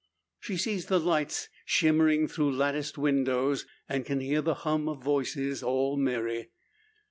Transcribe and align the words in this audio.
She 0.39 0.57
sees 0.57 0.87
the 0.87 0.99
lights 0.99 1.47
shimmering 1.63 2.27
through 2.27 2.53
the 2.53 2.57
latticed 2.57 2.97
windows, 2.97 3.67
and 3.87 4.03
can 4.03 4.19
hear 4.19 4.41
the 4.41 4.55
hum 4.65 4.89
of 4.89 5.03
voices, 5.03 5.61
all 5.61 5.95
merry. 5.95 6.49